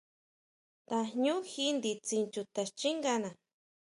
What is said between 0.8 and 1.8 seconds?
Tajñú ji